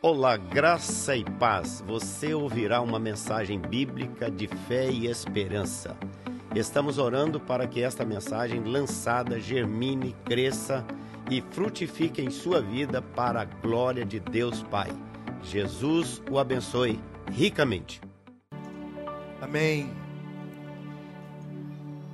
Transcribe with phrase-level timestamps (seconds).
[0.00, 1.82] Olá, graça e paz.
[1.84, 5.96] Você ouvirá uma mensagem bíblica de fé e esperança.
[6.54, 10.86] Estamos orando para que esta mensagem lançada germine, cresça
[11.28, 14.88] e frutifique em sua vida para a glória de Deus Pai.
[15.42, 17.00] Jesus o abençoe
[17.32, 18.00] ricamente.
[19.40, 19.92] Amém.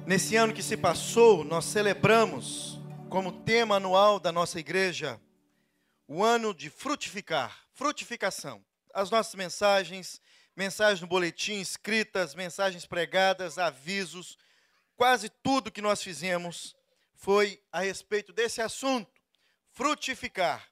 [0.07, 2.81] Nesse ano que se passou, nós celebramos
[3.11, 5.21] como tema anual da nossa igreja
[6.07, 8.65] o ano de frutificar, frutificação.
[8.93, 10.21] As nossas mensagens,
[10.55, 14.39] mensagens no boletim, escritas, mensagens pregadas, avisos,
[14.97, 16.75] quase tudo que nós fizemos
[17.15, 19.11] foi a respeito desse assunto,
[19.71, 20.69] frutificar.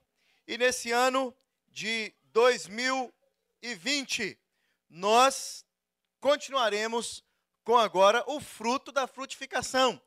[0.47, 1.35] E nesse ano
[1.67, 4.39] de 2020,
[4.89, 5.65] nós
[6.19, 7.23] continuaremos
[7.63, 9.99] com agora o fruto da frutificação.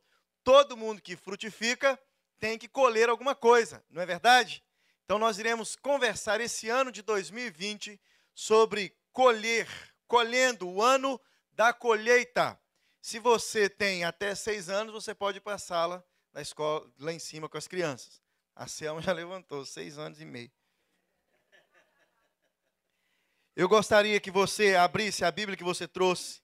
[0.45, 2.00] Todo mundo que frutifica
[2.38, 4.62] tem que colher alguma coisa, não é verdade?
[5.06, 8.01] Então nós iremos conversar esse ano de 2020
[8.34, 9.68] sobre colher,
[10.09, 11.21] colhendo o ano
[11.52, 12.60] da colheita.
[13.01, 17.13] Se você tem até seis anos, você pode ir para a sala da escola lá
[17.13, 18.21] em cima com as crianças.
[18.52, 20.51] A Selma já levantou, seis anos e meio.
[23.54, 26.43] Eu gostaria que você abrisse a Bíblia que você trouxe.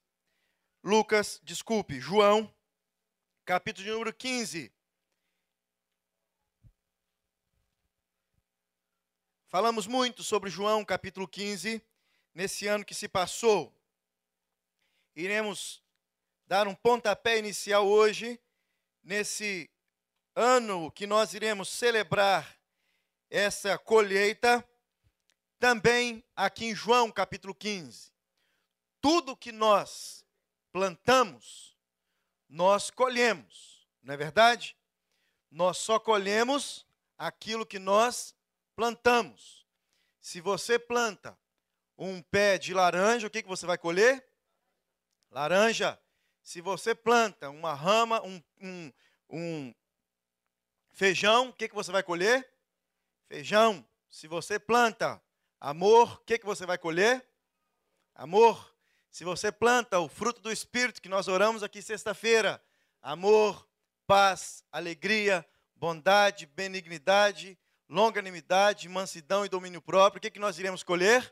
[0.81, 2.49] Lucas, desculpe, João,
[3.43, 4.73] capítulo de número 15.
[9.53, 11.79] Falamos muito sobre João capítulo 15
[12.33, 13.71] nesse ano que se passou.
[15.15, 15.79] Iremos
[16.47, 18.41] dar um pontapé inicial hoje,
[19.03, 19.69] nesse
[20.35, 22.57] ano que nós iremos celebrar
[23.29, 24.67] essa colheita,
[25.59, 28.11] também aqui em João capítulo 15.
[28.99, 30.25] Tudo que nós
[30.71, 31.77] plantamos,
[32.49, 34.75] nós colhemos, não é verdade?
[35.51, 36.87] Nós só colhemos
[37.19, 38.42] aquilo que nós plantamos.
[40.19, 41.37] Se você planta
[41.97, 44.25] um pé de laranja, o que, que você vai colher?
[45.29, 45.99] Laranja.
[46.41, 48.93] Se você planta uma rama, um, um,
[49.29, 49.73] um
[50.91, 52.49] feijão, o que, que você vai colher?
[53.27, 53.85] Feijão.
[54.09, 55.21] Se você planta
[55.59, 57.25] amor, o que, que você vai colher?
[58.13, 58.75] Amor.
[59.09, 62.63] Se você planta o fruto do Espírito, que nós oramos aqui sexta-feira,
[63.01, 63.67] amor,
[64.05, 67.57] paz, alegria, bondade, benignidade,
[67.93, 71.31] longanimidade, mansidão e domínio próprio, o que, que nós iremos colher?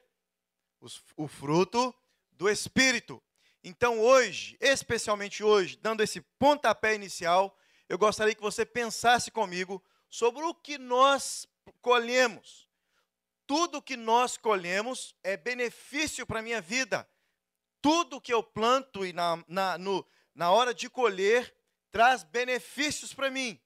[0.79, 1.94] Os, o fruto
[2.33, 3.22] do Espírito.
[3.63, 7.57] Então, hoje, especialmente hoje, dando esse pontapé inicial,
[7.89, 11.47] eu gostaria que você pensasse comigo sobre o que nós
[11.81, 12.69] colhemos.
[13.47, 17.09] Tudo que nós colhemos é benefício para a minha vida.
[17.81, 20.05] Tudo que eu planto e na, na, no,
[20.35, 21.53] na hora de colher
[21.89, 23.59] traz benefícios para mim.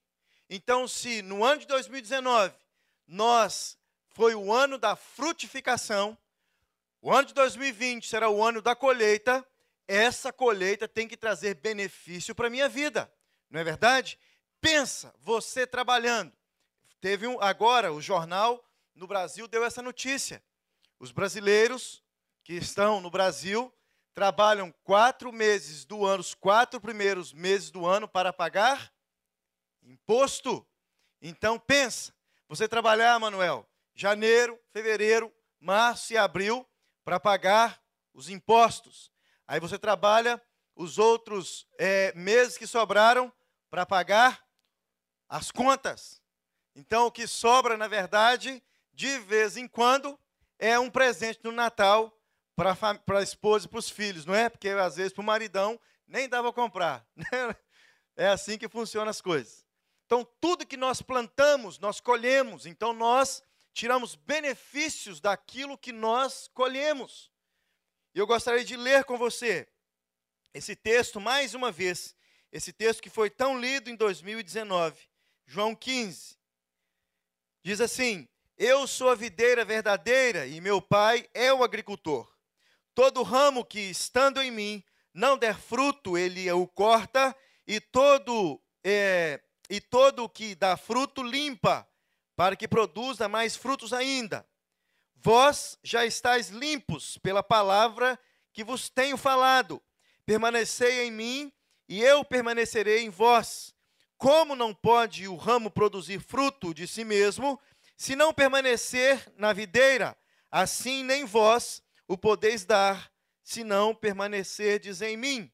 [0.50, 2.65] Então, se no ano de 2019
[3.08, 3.78] nós
[4.10, 6.18] foi o ano da frutificação,
[7.02, 9.46] o ano de 2020 será o ano da colheita,
[9.88, 13.12] essa colheita tem que trazer benefício para a minha vida,
[13.50, 14.18] não é verdade?
[14.60, 16.34] Pensa, você trabalhando.
[17.00, 18.64] Teve um, agora o jornal
[18.96, 20.42] no Brasil deu essa notícia.
[21.00, 22.04] Os brasileiros
[22.44, 23.72] que estão no Brasil
[24.14, 28.92] trabalham quatro meses do ano, os quatro primeiros meses do ano para pagar
[29.84, 30.66] imposto.
[31.22, 32.15] Então pensa,
[32.48, 36.68] você trabalhar, Manuel, janeiro, fevereiro, março e abril
[37.04, 37.82] para pagar
[38.14, 39.12] os impostos.
[39.48, 40.42] Aí você trabalha
[40.76, 43.32] os outros é, meses que sobraram
[43.70, 44.44] para pagar
[45.28, 46.22] as contas.
[46.76, 48.62] Então, o que sobra, na verdade,
[48.94, 50.20] de vez em quando,
[50.60, 52.16] é um presente no Natal
[52.56, 52.76] para
[53.20, 54.50] a esposa e para os filhos, não é?
[54.50, 57.06] Porque às vezes para o maridão nem dava comprar.
[57.16, 57.56] Né?
[58.18, 59.65] É assim que funcionam as coisas.
[60.06, 62.66] Então, tudo que nós plantamos, nós colhemos.
[62.66, 63.42] Então, nós
[63.74, 67.32] tiramos benefícios daquilo que nós colhemos.
[68.14, 69.68] E eu gostaria de ler com você
[70.54, 72.16] esse texto mais uma vez.
[72.52, 74.98] Esse texto que foi tão lido em 2019,
[75.46, 76.38] João 15.
[77.62, 82.34] Diz assim: Eu sou a videira verdadeira e meu pai é o agricultor.
[82.94, 84.84] Todo ramo que estando em mim
[85.14, 87.36] não der fruto, ele o corta,
[87.68, 91.88] e todo é, e todo o que dá fruto limpa,
[92.36, 94.46] para que produza mais frutos ainda.
[95.16, 98.20] Vós já estáis limpos pela palavra
[98.54, 99.82] que vos tenho falado.
[100.26, 101.54] Permanecei em mim
[101.88, 103.74] e eu permanecerei em vós.
[104.18, 107.60] Como não pode o ramo produzir fruto de si mesmo,
[107.98, 110.18] se não permanecer na videira?
[110.52, 113.12] Assim nem vós o podeis dar,
[113.44, 115.52] se não permanecerdes em mim.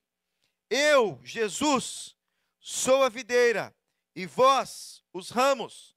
[0.69, 2.15] Eu, Jesus,
[2.59, 3.73] sou a videira
[4.15, 5.95] e vós, os ramos,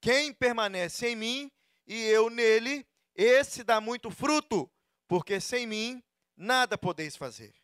[0.00, 1.52] quem permanece em mim
[1.86, 4.70] e eu nele, esse dá muito fruto,
[5.08, 6.02] porque sem mim
[6.36, 7.54] nada podeis fazer.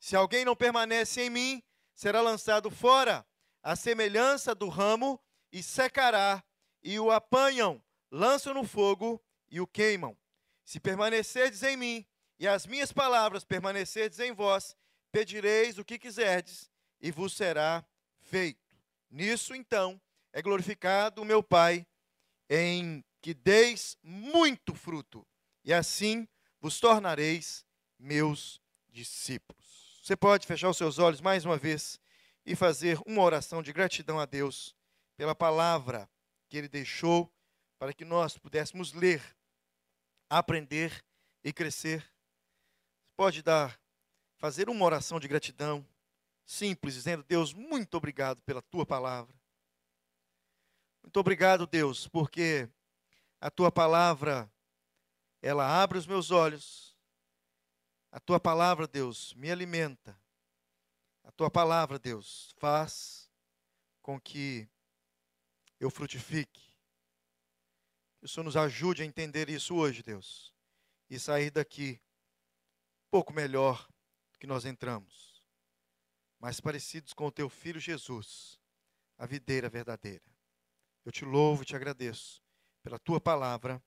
[0.00, 1.62] Se alguém não permanece em mim,
[1.94, 3.26] será lançado fora,
[3.62, 5.20] a semelhança do ramo,
[5.52, 6.42] e secará,
[6.82, 10.16] e o apanham, lançam no fogo e o queimam.
[10.64, 12.06] Se permanecerdes em mim,
[12.38, 14.76] e as minhas palavras permanecerdes em vós,
[15.10, 16.70] pedireis o que quiserdes,
[17.00, 17.84] e vos será
[18.20, 18.67] feito.
[19.10, 20.00] Nisso, então,
[20.32, 21.86] é glorificado o meu Pai,
[22.48, 25.26] em que deis muito fruto,
[25.64, 26.28] e assim
[26.60, 27.64] vos tornareis
[27.98, 30.00] meus discípulos.
[30.02, 32.00] Você pode fechar os seus olhos mais uma vez
[32.44, 34.74] e fazer uma oração de gratidão a Deus
[35.16, 36.08] pela palavra
[36.48, 37.30] que Ele deixou
[37.78, 39.22] para que nós pudéssemos ler,
[40.28, 41.04] aprender
[41.44, 42.04] e crescer.
[43.16, 43.80] Pode dar,
[44.36, 45.86] fazer uma oração de gratidão
[46.48, 49.38] simples, dizendo: Deus, muito obrigado pela tua palavra.
[51.02, 52.68] Muito obrigado, Deus, porque
[53.40, 54.50] a tua palavra
[55.42, 56.96] ela abre os meus olhos.
[58.10, 60.18] A tua palavra, Deus, me alimenta.
[61.22, 63.30] A tua palavra, Deus, faz
[64.00, 64.66] com que
[65.78, 66.72] eu frutifique.
[68.18, 70.52] Que o Senhor nos ajude a entender isso hoje, Deus,
[71.08, 72.00] e sair daqui
[73.06, 73.86] um pouco melhor
[74.32, 75.27] do que nós entramos
[76.38, 78.60] mais parecidos com o teu filho Jesus,
[79.16, 80.24] a videira verdadeira.
[81.04, 82.42] Eu te louvo e te agradeço
[82.82, 83.82] pela tua palavra.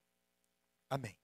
[0.90, 1.18] Amém.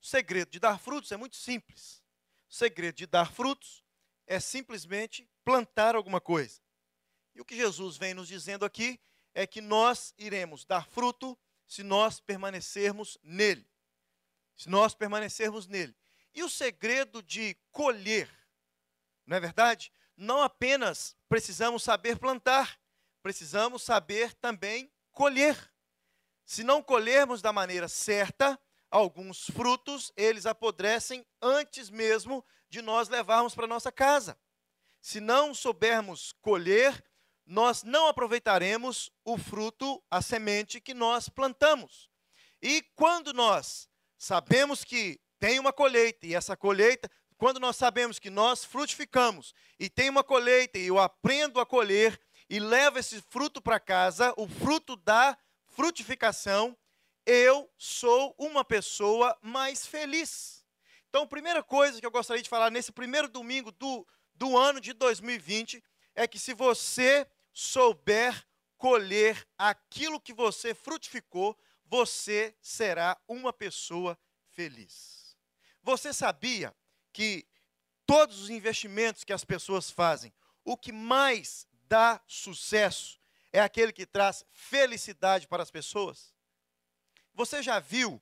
[0.00, 2.02] O segredo de dar frutos é muito simples.
[2.48, 3.82] O segredo de dar frutos
[4.26, 6.60] é simplesmente plantar alguma coisa.
[7.34, 9.00] E o que Jesus vem nos dizendo aqui
[9.34, 13.66] é que nós iremos dar fruto se nós permanecermos nele.
[14.56, 15.94] Se nós permanecermos nele.
[16.34, 18.30] E o segredo de colher,
[19.26, 19.92] não é verdade?
[20.18, 22.78] Não apenas precisamos saber plantar,
[23.22, 25.72] precisamos saber também colher.
[26.44, 28.58] Se não colhermos da maneira certa,
[28.90, 34.36] alguns frutos, eles apodrecem antes mesmo de nós levarmos para nossa casa.
[35.00, 37.04] Se não soubermos colher,
[37.46, 42.10] nós não aproveitaremos o fruto, a semente que nós plantamos.
[42.60, 43.88] E quando nós
[44.18, 49.88] sabemos que tem uma colheita, e essa colheita quando nós sabemos que nós frutificamos e
[49.88, 52.20] tem uma colheita e eu aprendo a colher
[52.50, 56.76] e levo esse fruto para casa, o fruto da frutificação,
[57.24, 60.66] eu sou uma pessoa mais feliz.
[61.08, 64.80] Então, a primeira coisa que eu gostaria de falar nesse primeiro domingo do, do ano
[64.80, 65.82] de 2020
[66.16, 68.44] é que se você souber
[68.76, 74.18] colher aquilo que você frutificou, você será uma pessoa
[74.50, 75.36] feliz.
[75.82, 76.74] Você sabia
[77.12, 77.46] que
[78.06, 80.32] todos os investimentos que as pessoas fazem,
[80.64, 83.18] o que mais dá sucesso
[83.52, 86.32] é aquele que traz felicidade para as pessoas.
[87.34, 88.20] Você já viu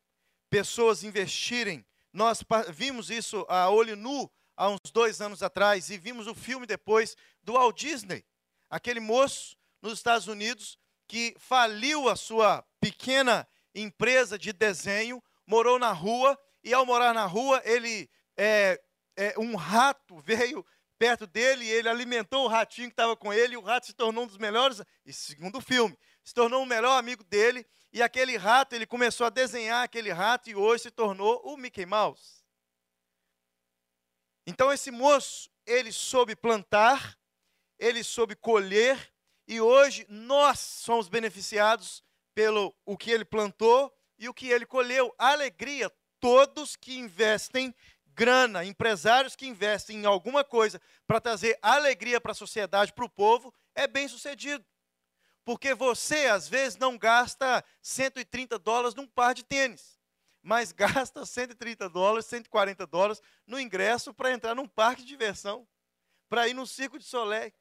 [0.49, 1.85] pessoas investirem?
[2.13, 6.67] Nós vimos isso a olho nu há uns dois anos atrás e vimos o filme
[6.67, 8.25] depois do Walt Disney,
[8.71, 15.93] aquele moço nos Estados Unidos que faliu a sua pequena empresa de desenho, morou na
[15.93, 18.81] rua e ao morar na rua ele é,
[19.17, 20.65] é, um rato veio
[20.99, 23.93] perto dele e ele alimentou o ratinho que estava com ele, e o rato se
[23.93, 28.03] tornou um dos melhores, e segundo o filme, se tornou o melhor amigo dele, e
[28.03, 32.45] aquele rato, ele começou a desenhar aquele rato e hoje se tornou o Mickey Mouse.
[34.47, 37.19] Então esse moço, ele soube plantar,
[37.79, 39.13] ele soube colher,
[39.49, 42.03] e hoje nós somos beneficiados
[42.35, 45.15] pelo o que ele plantou e o que ele colheu.
[45.17, 45.91] Alegria,
[46.21, 47.75] todos que investem
[48.17, 53.11] grana, empresários que investem em alguma coisa para trazer alegria para a sociedade, para o
[53.11, 54.65] povo, é bem sucedido.
[55.45, 60.01] Porque você, às vezes, não gasta 130 dólares num par de tênis,
[60.43, 65.69] mas gasta 130 dólares, 140 dólares no ingresso para entrar num parque de diversão,
[66.27, 67.53] para ir no circo de Soleil,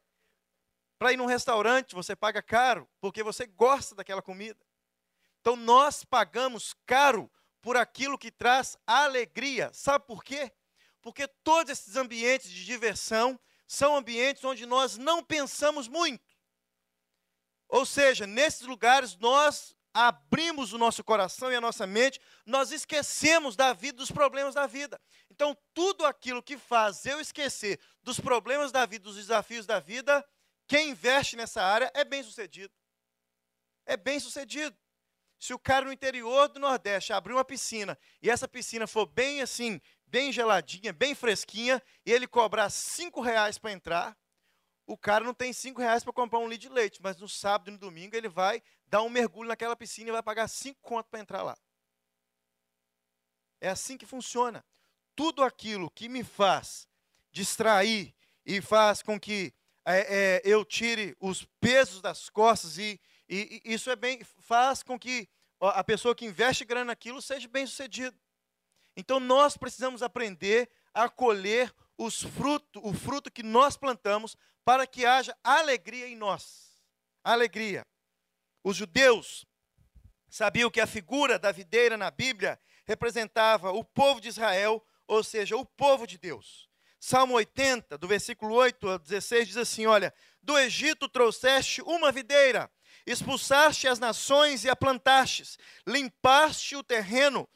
[0.97, 4.59] para ir num restaurante, você paga caro, porque você gosta daquela comida.
[5.41, 7.29] Então, nós pagamos caro
[7.65, 9.71] por aquilo que traz alegria.
[9.73, 10.51] Sabe por quê?
[11.01, 16.23] Porque todos esses ambientes de diversão são ambientes onde nós não pensamos muito.
[17.67, 23.55] Ou seja, nesses lugares nós abrimos o nosso coração e a nossa mente, nós esquecemos
[23.55, 25.01] da vida, dos problemas da vida.
[25.31, 30.23] Então, tudo aquilo que faz eu esquecer dos problemas da vida, dos desafios da vida,
[30.67, 32.71] quem investe nessa área é bem sucedido.
[33.87, 34.77] É bem sucedido.
[35.45, 39.43] Se o cara no interior do Nordeste abrir uma piscina e essa piscina for bem
[39.43, 44.17] assim, bem geladinha, bem fresquinha, e ele cobrar cinco reais para entrar,
[44.87, 47.67] o cara não tem cinco reais para comprar um litro de leite, mas no sábado
[47.67, 51.11] e no domingo ele vai dar um mergulho naquela piscina e vai pagar cinco conto
[51.11, 51.55] para entrar lá.
[53.61, 54.65] É assim que funciona.
[55.15, 56.87] Tudo aquilo que me faz
[57.31, 59.53] distrair e faz com que
[59.85, 64.83] é, é, eu tire os pesos das costas e, e, e, isso é bem faz
[64.83, 65.27] com que
[65.59, 68.17] a pessoa que investe grana naquilo seja bem sucedido.
[68.95, 75.05] Então nós precisamos aprender a colher os fruto, o fruto que nós plantamos para que
[75.05, 76.81] haja alegria em nós.
[77.23, 77.85] Alegria.
[78.63, 79.45] Os judeus
[80.29, 85.55] sabiam que a figura da videira na Bíblia representava o povo de Israel, ou seja,
[85.55, 86.69] o povo de Deus.
[86.99, 92.71] Salmo 80, do versículo 8 a 16, diz assim: Olha, do Egito trouxeste uma videira,
[93.05, 97.47] expulsaste as nações e a plantastes, limpaste o terreno,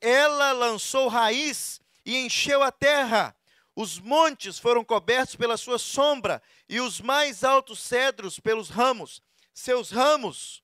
[0.00, 3.34] ela lançou raiz e encheu a terra.
[3.74, 9.22] Os montes foram cobertos pela sua sombra, e os mais altos cedros pelos ramos.
[9.54, 10.62] Seus ramos,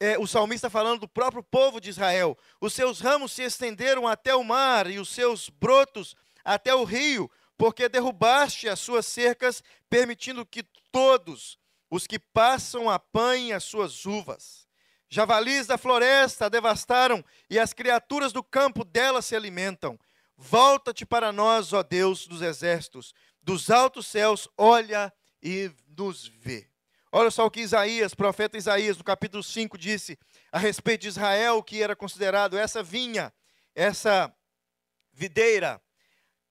[0.00, 4.34] é, o salmista falando do próprio povo de Israel, os seus ramos se estenderam até
[4.34, 10.44] o mar, e os seus brotos até o rio, porque derrubaste as suas cercas, permitindo
[10.44, 11.56] que todos
[11.92, 14.66] os que passam apanhem as suas uvas.
[15.10, 19.98] Javalis da floresta a devastaram, e as criaturas do campo dela se alimentam.
[20.34, 26.66] Volta-te para nós, ó Deus dos exércitos, dos altos céus, olha e nos vê.
[27.12, 30.18] Olha só o que Isaías, profeta Isaías, no capítulo 5, disse
[30.50, 33.30] a respeito de Israel, que era considerado essa vinha,
[33.74, 34.34] essa
[35.12, 35.78] videira.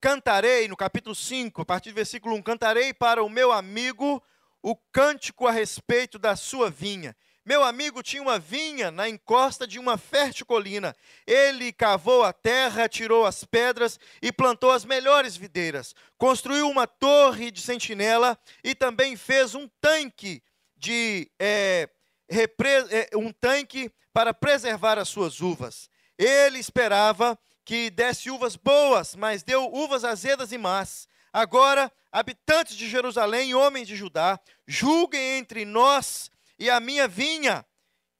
[0.00, 4.22] Cantarei, no capítulo 5, a partir do versículo 1, cantarei para o meu amigo
[4.62, 9.76] o cântico a respeito da sua vinha meu amigo tinha uma vinha na encosta de
[9.76, 10.94] uma fértil colina.
[11.26, 15.92] Ele cavou a terra, tirou as pedras e plantou as melhores videiras.
[16.16, 20.40] Construiu uma torre de sentinela e também fez um tanque
[20.76, 21.88] de é,
[22.30, 25.90] é, um tanque para preservar as suas uvas.
[26.16, 31.08] Ele esperava que desse uvas boas, mas deu uvas azedas e más.
[31.32, 37.64] Agora, habitantes de Jerusalém e homens de Judá, julguem entre nós e a minha vinha,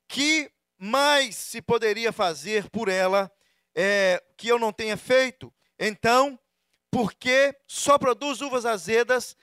[0.09, 3.31] que mais se poderia fazer por ela
[3.75, 5.53] é, que eu não tenha feito?
[5.79, 6.39] Então,
[6.91, 9.37] porque só produz uvas azedas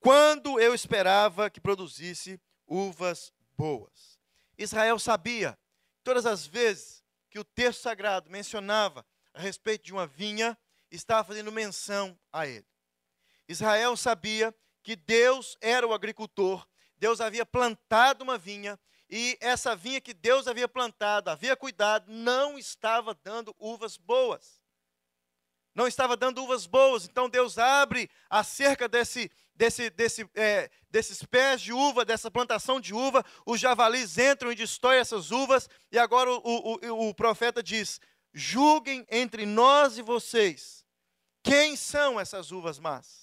[0.00, 4.18] quando eu esperava que produzisse uvas boas.
[4.58, 5.58] Israel sabia,
[6.02, 10.58] todas as vezes que o texto sagrado mencionava a respeito de uma vinha,
[10.90, 12.66] estava fazendo menção a ele.
[13.48, 16.66] Israel sabia que Deus era o agricultor
[17.02, 18.78] Deus havia plantado uma vinha
[19.10, 24.62] e essa vinha que Deus havia plantado, havia cuidado, não estava dando uvas boas.
[25.74, 27.04] Não estava dando uvas boas.
[27.04, 32.94] Então Deus abre acerca desse, desse, desse, é, desses pés de uva, dessa plantação de
[32.94, 33.24] uva.
[33.44, 35.68] Os javalis entram e destroem essas uvas.
[35.90, 38.00] E agora o, o, o profeta diz:
[38.32, 40.86] julguem entre nós e vocês
[41.42, 43.21] quem são essas uvas más.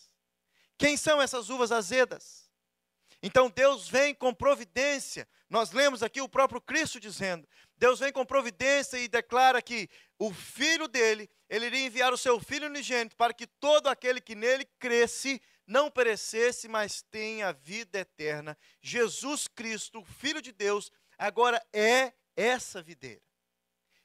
[0.80, 2.50] Quem são essas uvas azedas?
[3.22, 5.28] Então Deus vem com providência.
[5.50, 7.46] Nós lemos aqui o próprio Cristo dizendo:
[7.76, 12.40] Deus vem com providência e declara que o filho dele, ele iria enviar o seu
[12.40, 18.58] filho unigênito para que todo aquele que nele cresce não perecesse, mas tenha vida eterna.
[18.82, 23.22] Jesus Cristo, filho de Deus, agora é essa videira.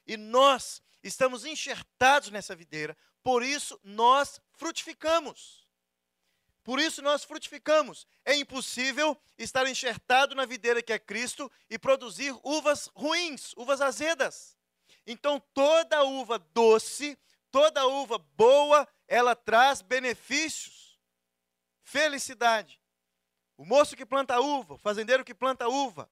[0.05, 5.64] E nós estamos enxertados nessa videira, por isso nós frutificamos.
[6.65, 8.07] Por isso nós frutificamos.
[8.25, 14.57] É impossível estar enxertado na videira que é Cristo e produzir uvas ruins, uvas azedas.
[15.05, 17.15] Então toda uva doce,
[17.51, 20.99] toda uva boa, ela traz benefícios,
[21.83, 22.81] felicidade.
[23.55, 26.11] O moço que planta uva, o fazendeiro que planta uva,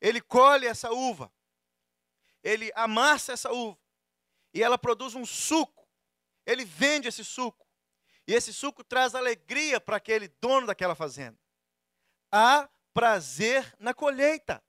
[0.00, 1.30] ele colhe essa uva,
[2.42, 3.78] ele amassa essa uva
[4.54, 5.86] e ela produz um suco.
[6.46, 7.69] Ele vende esse suco.
[8.30, 11.36] E esse suco traz alegria para aquele dono daquela fazenda.
[12.30, 14.62] Há prazer na colheita.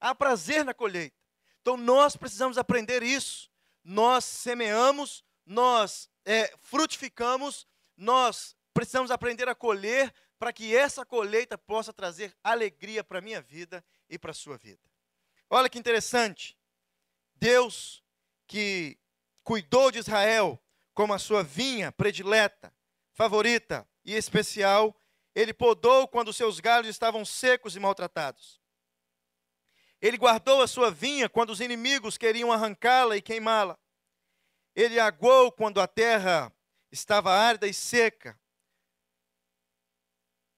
[0.00, 1.16] Há prazer na colheita.
[1.60, 3.48] Então nós precisamos aprender isso.
[3.84, 11.92] Nós semeamos, nós é, frutificamos, nós precisamos aprender a colher para que essa colheita possa
[11.92, 14.90] trazer alegria para a minha vida e para a sua vida.
[15.48, 16.58] Olha que interessante.
[17.36, 18.02] Deus
[18.48, 18.98] que
[19.44, 20.60] cuidou de Israel
[20.94, 22.72] como a sua vinha predileta,
[23.12, 24.96] favorita e especial,
[25.34, 28.60] ele podou quando seus galhos estavam secos e maltratados.
[30.00, 33.78] Ele guardou a sua vinha quando os inimigos queriam arrancá-la e queimá-la.
[34.74, 36.52] Ele aguou quando a terra
[36.90, 38.38] estava árida e seca.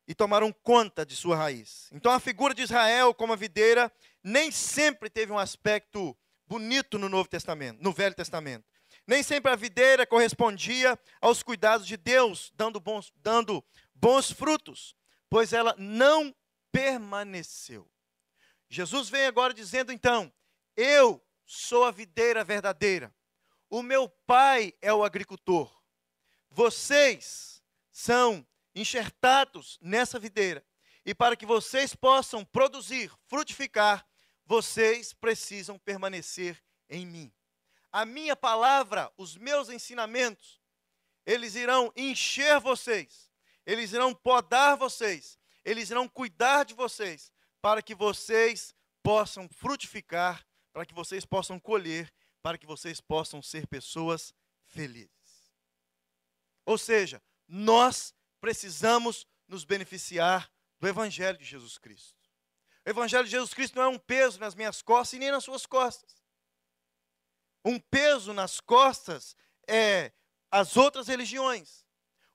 [0.07, 1.91] E tomaram conta de sua raiz.
[1.93, 7.09] Então a figura de Israel como a videira nem sempre teve um aspecto bonito no
[7.09, 8.64] Novo Testamento, no Velho Testamento.
[9.07, 13.63] Nem sempre a videira correspondia aos cuidados de Deus, dando bons, dando
[13.95, 14.97] bons frutos,
[15.29, 16.35] pois ela não
[16.73, 17.91] permaneceu.
[18.69, 20.33] Jesus vem agora dizendo então:
[20.77, 23.15] Eu sou a videira verdadeira,
[23.69, 25.71] o meu pai é o agricultor,
[26.51, 30.65] vocês são enxertados nessa videira,
[31.05, 34.07] e para que vocês possam produzir, frutificar,
[34.47, 37.33] vocês precisam permanecer em mim.
[37.95, 40.61] A minha palavra, os meus ensinamentos,
[41.25, 43.31] eles irão encher vocês,
[43.65, 47.33] eles irão podar vocês, eles irão cuidar de vocês,
[47.63, 53.65] para que vocês possam frutificar, para que vocês possam colher, para que vocês possam ser
[53.69, 54.35] pessoas
[54.65, 55.55] felizes.
[56.67, 62.19] Ou seja, nós precisamos nos beneficiar do Evangelho de Jesus Cristo.
[62.85, 65.45] O Evangelho de Jesus Cristo não é um peso nas minhas costas e nem nas
[65.45, 66.24] suas costas.
[67.64, 70.12] Um peso nas costas é
[70.50, 71.85] as outras religiões.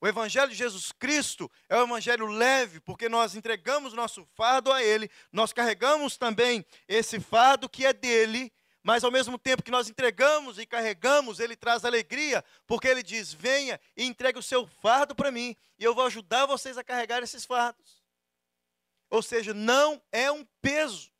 [0.02, 4.82] O Evangelho de Jesus Cristo é um evangelho leve, porque nós entregamos nosso fardo a
[4.82, 9.90] Ele, nós carregamos também esse fardo que é dele, mas ao mesmo tempo que nós
[9.90, 15.14] entregamos e carregamos, Ele traz alegria, porque Ele diz: venha e entregue o seu fardo
[15.14, 18.02] para mim, e eu vou ajudar vocês a carregar esses fardos.
[19.10, 21.12] Ou seja, não é um peso.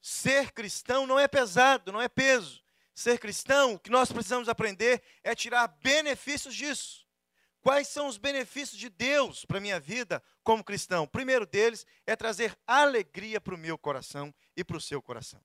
[0.00, 2.63] Ser cristão não é pesado, não é peso.
[2.94, 7.04] Ser cristão, o que nós precisamos aprender é tirar benefícios disso.
[7.60, 11.04] Quais são os benefícios de Deus para a minha vida como cristão?
[11.04, 15.40] O primeiro deles é trazer alegria para o meu coração e para o seu coração.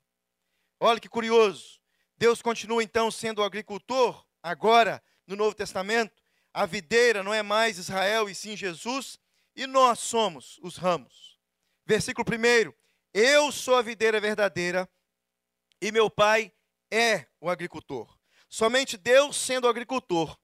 [0.79, 1.79] Olha que curioso.
[2.17, 6.21] Deus continua então sendo o agricultor, agora no Novo Testamento.
[6.53, 9.17] A videira não é mais Israel e sim Jesus,
[9.55, 11.39] e nós somos os ramos.
[11.85, 12.73] Versículo 1:
[13.13, 14.89] Eu sou a videira verdadeira
[15.81, 16.51] e meu pai
[16.91, 18.17] é o agricultor.
[18.47, 20.37] Somente Deus sendo o agricultor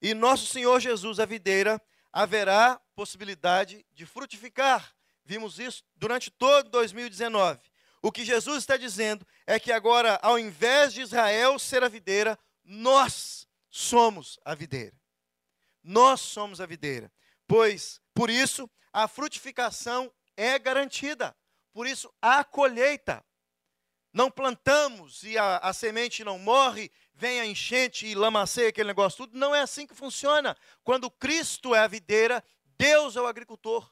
[0.00, 1.80] e nosso Senhor Jesus a videira,
[2.12, 4.94] haverá possibilidade de frutificar.
[5.24, 7.60] Vimos isso durante todo 2019.
[8.02, 12.38] O que Jesus está dizendo é que agora, ao invés de Israel ser a videira,
[12.64, 14.98] nós somos a videira.
[15.82, 17.12] Nós somos a videira.
[17.46, 21.36] Pois, por isso, a frutificação é garantida.
[21.72, 23.24] Por isso, há colheita.
[24.12, 29.18] Não plantamos e a, a semente não morre, vem a enchente e lamaceia aquele negócio
[29.18, 29.38] tudo.
[29.38, 30.56] Não é assim que funciona.
[30.82, 32.42] Quando Cristo é a videira,
[32.76, 33.90] Deus é o agricultor.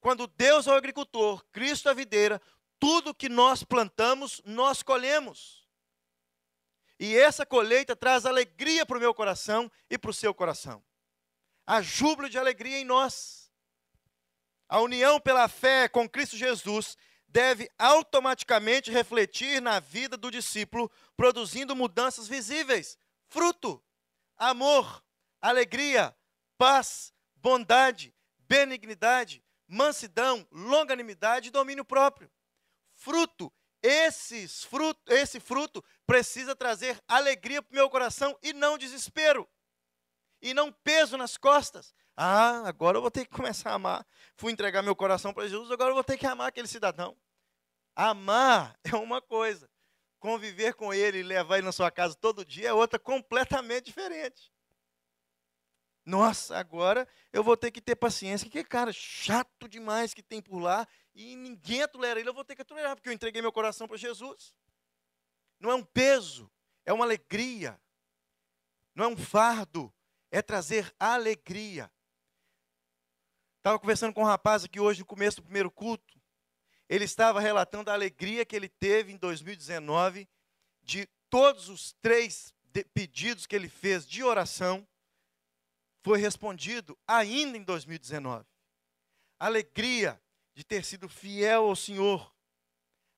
[0.00, 2.40] Quando Deus é o agricultor, Cristo é a videira,
[2.78, 5.68] tudo que nós plantamos, nós colhemos.
[6.98, 10.82] E essa colheita traz alegria para o meu coração e para o seu coração.
[11.66, 13.52] Há júbilo de alegria em nós.
[14.68, 16.96] A união pela fé com Cristo Jesus
[17.30, 23.82] deve automaticamente refletir na vida do discípulo, produzindo mudanças visíveis, fruto,
[24.36, 25.02] amor,
[25.40, 26.14] alegria,
[26.58, 32.30] paz, bondade, benignidade, mansidão, longanimidade e domínio próprio.
[32.94, 39.48] Fruto, esses fruto, esse fruto precisa trazer alegria para o meu coração e não desespero,
[40.42, 41.94] e não peso nas costas.
[42.22, 44.06] Ah, agora eu vou ter que começar a amar.
[44.36, 47.16] Fui entregar meu coração para Jesus, agora eu vou ter que amar aquele cidadão.
[47.96, 49.70] Amar é uma coisa.
[50.18, 54.52] Conviver com ele e levar ele na sua casa todo dia é outra completamente diferente.
[56.04, 58.50] Nossa, agora eu vou ter que ter paciência.
[58.50, 62.54] Que cara chato demais que tem por lá e ninguém tolera ele, eu vou ter
[62.54, 64.54] que tolerar, porque eu entreguei meu coração para Jesus.
[65.58, 66.52] Não é um peso,
[66.84, 67.80] é uma alegria.
[68.94, 69.90] Não é um fardo,
[70.30, 71.90] é trazer alegria.
[73.60, 76.18] Estava conversando com um rapaz aqui hoje no começo do primeiro culto.
[76.88, 80.26] Ele estava relatando a alegria que ele teve em 2019
[80.82, 82.54] de todos os três
[82.94, 84.88] pedidos que ele fez de oração
[86.02, 88.46] foi respondido ainda em 2019.
[89.38, 90.18] Alegria
[90.54, 92.34] de ter sido fiel ao Senhor.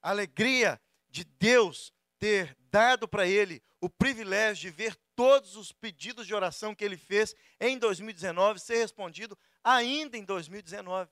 [0.03, 6.35] Alegria de Deus ter dado para ele o privilégio de ver todos os pedidos de
[6.35, 11.11] oração que ele fez em 2019 ser respondido ainda em 2019.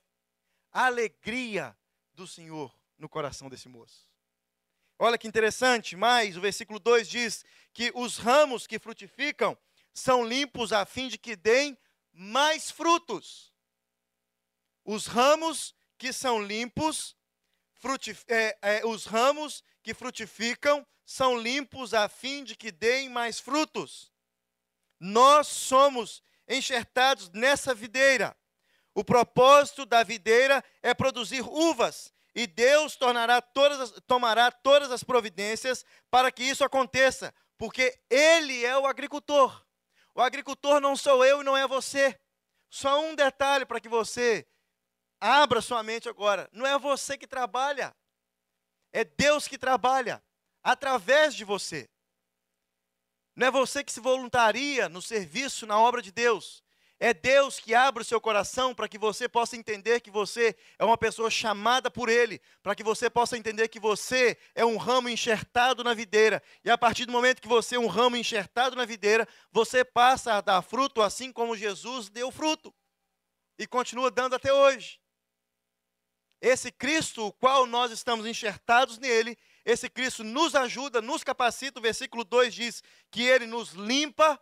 [0.72, 1.76] A alegria
[2.12, 4.08] do Senhor no coração desse moço.
[4.98, 9.56] Olha que interessante, mas o versículo 2 diz que os ramos que frutificam
[9.94, 11.76] são limpos a fim de que deem
[12.12, 13.52] mais frutos.
[14.84, 17.16] Os ramos que são limpos,
[18.28, 24.12] é, é, os ramos que frutificam são limpos a fim de que deem mais frutos.
[24.98, 28.36] Nós somos enxertados nessa videira.
[28.94, 35.02] O propósito da videira é produzir uvas, e Deus tornará todas as, tomará todas as
[35.02, 39.64] providências para que isso aconteça, porque ele é o agricultor.
[40.14, 42.18] O agricultor não sou eu e não é você.
[42.68, 44.46] Só um detalhe para que você
[45.20, 47.94] abra sua mente agora: não é você que trabalha,
[48.92, 50.22] é Deus que trabalha
[50.62, 51.88] através de você.
[53.34, 56.62] Não é você que se voluntaria no serviço, na obra de Deus.
[57.02, 60.84] É Deus que abre o seu coração para que você possa entender que você é
[60.84, 65.08] uma pessoa chamada por Ele, para que você possa entender que você é um ramo
[65.08, 66.42] enxertado na videira.
[66.62, 70.34] E a partir do momento que você é um ramo enxertado na videira, você passa
[70.34, 72.70] a dar fruto assim como Jesus deu fruto
[73.58, 75.00] e continua dando até hoje.
[76.38, 81.78] Esse Cristo, o qual nós estamos enxertados nele, esse Cristo nos ajuda, nos capacita.
[81.78, 84.38] O versículo 2 diz que ele nos limpa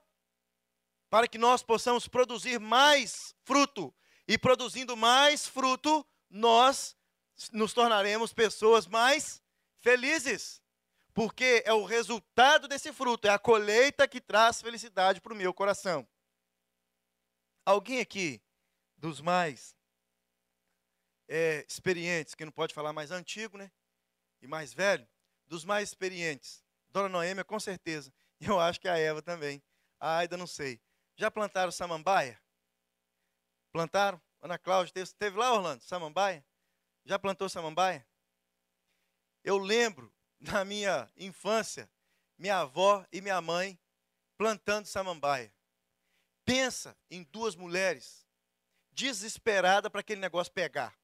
[1.11, 3.95] para que nós possamos produzir mais fruto.
[4.27, 6.97] E produzindo mais fruto, nós
[7.53, 9.43] nos tornaremos pessoas mais
[9.81, 10.63] felizes.
[11.15, 15.53] Porque é o resultado desse fruto, é a colheita que traz felicidade para o meu
[15.53, 16.07] coração.
[17.65, 18.41] Alguém aqui,
[18.97, 19.75] dos mais
[21.27, 23.71] é, experientes, que não pode falar mais antigo, né?
[24.41, 25.07] E mais velho,
[25.47, 26.63] dos mais experientes.
[26.91, 28.13] Dona Noêmia, com certeza.
[28.41, 29.63] E eu acho que a Eva também.
[29.99, 30.81] A Aida, não sei.
[31.19, 32.41] Já plantaram samambaia?
[33.73, 34.23] Plantaram?
[34.41, 36.47] Ana Cláudia, teve, teve lá, Orlando, samambaia?
[37.05, 38.07] Já plantou samambaia?
[39.43, 41.91] Eu lembro, na minha infância,
[42.39, 43.77] minha avó e minha mãe
[44.37, 45.53] plantando samambaia.
[46.45, 48.25] Pensa em duas mulheres
[48.93, 50.97] desesperadas para aquele negócio pegar.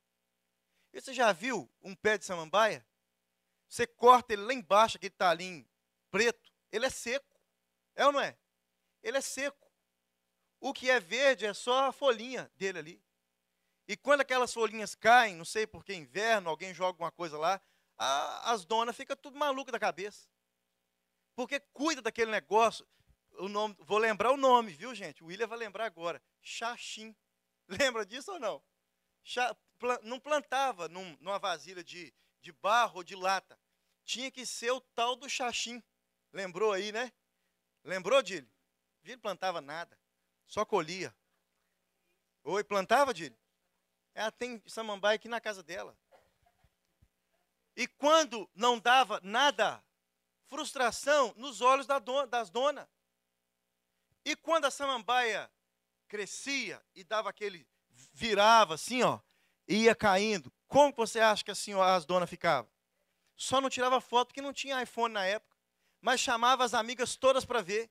[0.92, 2.86] E você já viu um pé de samambaia?
[3.68, 5.68] Você corta ele lá embaixo, aquele talinho
[6.08, 7.40] preto, ele é seco.
[7.96, 8.38] É ou não é?
[9.02, 9.63] Ele é seco.
[10.64, 13.02] O que é verde é só a folhinha dele ali.
[13.86, 17.60] E quando aquelas folhinhas caem, não sei por que inverno, alguém joga alguma coisa lá,
[17.98, 20.26] a, as donas ficam tudo malucas da cabeça.
[21.36, 22.88] Porque cuida daquele negócio.
[23.32, 25.22] O nome, vou lembrar o nome, viu, gente?
[25.22, 26.22] O William vai lembrar agora.
[26.40, 27.14] Xaxim.
[27.68, 28.62] Lembra disso ou não?
[29.22, 29.54] Chá,
[30.02, 33.60] não plantava num, numa vasilha de, de barro ou de lata.
[34.02, 35.82] Tinha que ser o tal do xaxim.
[36.32, 37.12] Lembrou aí, né?
[37.84, 38.50] Lembrou, Dile?
[39.04, 40.02] Ele plantava nada.
[40.46, 41.14] Só colhia.
[42.44, 43.38] Oi, plantava, Dile?
[44.14, 45.96] Ela tem samambaia aqui na casa dela.
[47.76, 49.84] E quando não dava nada,
[50.46, 52.86] frustração nos olhos das donas.
[54.24, 55.50] E quando a samambaia
[56.06, 57.66] crescia e dava aquele,
[58.12, 59.20] virava assim, ó,
[59.66, 62.70] ia caindo, como você acha que assim as donas ficavam?
[63.36, 65.56] Só não tirava foto porque não tinha iPhone na época,
[66.00, 67.90] mas chamava as amigas todas para ver.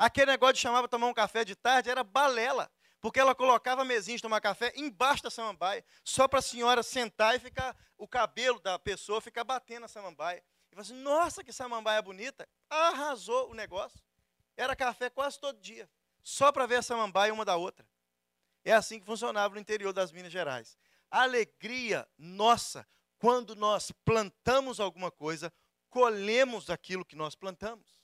[0.00, 3.82] Aquele negócio de chamar para tomar um café de tarde era balela, porque ela colocava
[3.82, 7.76] a mesinha de tomar café embaixo da samambaia, só para a senhora sentar e ficar,
[7.98, 10.42] o cabelo da pessoa ficar batendo na samambaia.
[10.72, 12.48] E falou assim, nossa, que samambaia bonita.
[12.70, 14.00] Arrasou o negócio.
[14.56, 15.86] Era café quase todo dia,
[16.22, 17.86] só para ver a samambaia uma da outra.
[18.64, 20.78] É assim que funcionava no interior das Minas Gerais.
[21.10, 25.52] Alegria nossa, quando nós plantamos alguma coisa,
[25.90, 27.99] colhemos aquilo que nós plantamos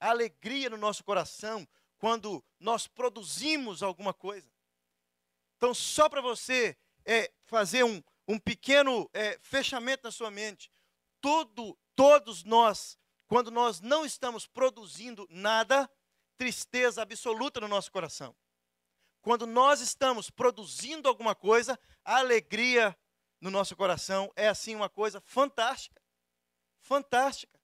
[0.00, 1.66] alegria no nosso coração
[1.98, 4.50] quando nós produzimos alguma coisa.
[5.56, 10.70] Então, só para você é, fazer um, um pequeno é, fechamento na sua mente,
[11.20, 15.90] todo, todos nós, quando nós não estamos produzindo nada,
[16.36, 18.34] tristeza absoluta no nosso coração.
[19.20, 22.96] Quando nós estamos produzindo alguma coisa, a alegria
[23.40, 26.00] no nosso coração é assim uma coisa fantástica.
[26.80, 27.60] Fantástica.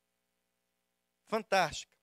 [1.26, 1.93] Fantástica.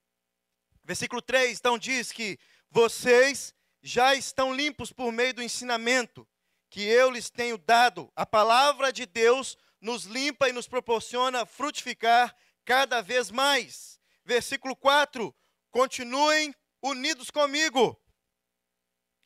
[0.84, 2.40] Versículo 3 então diz que
[2.70, 6.28] vocês já estão limpos por meio do ensinamento
[6.70, 8.12] que eu lhes tenho dado.
[8.16, 14.00] A palavra de Deus nos limpa e nos proporciona frutificar cada vez mais.
[14.24, 15.36] Versículo 4:
[15.70, 18.00] continuem unidos comigo,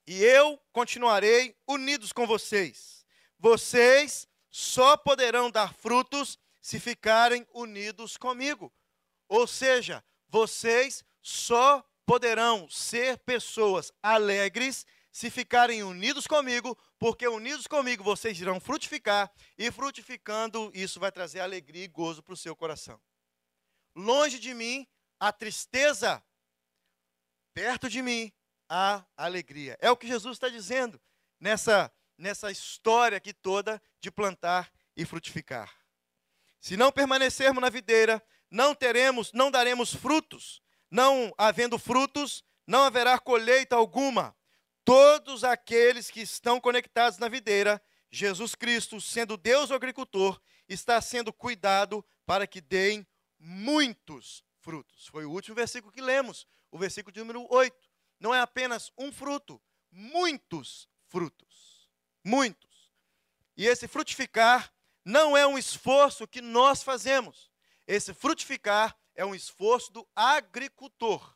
[0.08, 3.06] e eu continuarei unidos com vocês.
[3.40, 8.74] Vocês só poderão dar frutos se ficarem unidos comigo.
[9.28, 18.04] Ou seja, vocês só poderão ser pessoas alegres se ficarem unidos comigo, porque unidos comigo
[18.04, 23.02] vocês irão frutificar, e frutificando, isso vai trazer alegria e gozo para o seu coração.
[23.96, 24.88] Longe de mim
[25.20, 26.24] a tristeza,
[27.56, 28.32] perto de mim
[28.70, 29.76] a alegria.
[29.82, 31.02] É o que Jesus está dizendo
[31.40, 35.74] nessa, nessa história aqui toda de plantar e frutificar.
[36.60, 43.20] Se não permanecermos na videira, não teremos, não daremos frutos não havendo frutos, não haverá
[43.20, 44.36] colheita alguma.
[44.84, 51.34] Todos aqueles que estão conectados na videira, Jesus Cristo, sendo Deus o agricultor, está sendo
[51.34, 53.06] cuidado para que deem
[53.40, 55.08] muitos frutos.
[55.08, 57.76] Foi o último versículo que lemos, o versículo de número 8.
[58.20, 61.90] Não é apenas um fruto, muitos frutos.
[62.24, 62.92] Muitos.
[63.56, 67.52] E esse frutificar não é um esforço que nós fazemos.
[67.88, 71.36] Esse frutificar é um esforço do agricultor.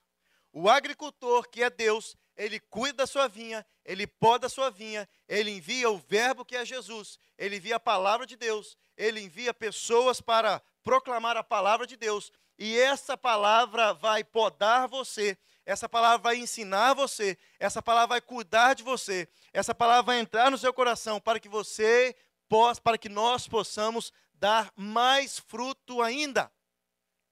[0.51, 5.07] O agricultor, que é Deus, ele cuida da sua vinha, ele poda a sua vinha,
[5.27, 9.53] ele envia o verbo que é Jesus, ele envia a palavra de Deus, ele envia
[9.53, 16.17] pessoas para proclamar a palavra de Deus, e essa palavra vai podar você, essa palavra
[16.17, 20.73] vai ensinar você, essa palavra vai cuidar de você, essa palavra vai entrar no seu
[20.73, 22.15] coração para que você
[22.47, 26.51] possa, para que nós possamos dar mais fruto ainda.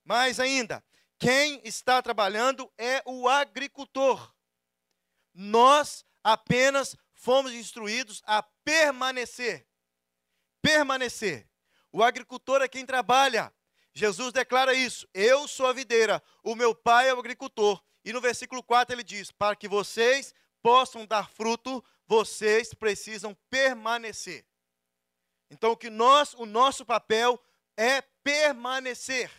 [0.08, 0.82] Mais ainda,
[1.20, 4.34] quem está trabalhando é o agricultor.
[5.34, 9.68] Nós apenas fomos instruídos a permanecer.
[10.62, 11.46] Permanecer.
[11.92, 13.54] O agricultor é quem trabalha.
[13.94, 15.06] Jesus declara isso.
[15.14, 17.84] Eu sou a videira, o meu pai é o agricultor.
[18.06, 24.46] E no versículo 4 ele diz: Para que vocês possam dar fruto, vocês precisam permanecer.
[25.52, 27.38] Então, o que nós, o nosso papel
[27.76, 29.30] é permanecer.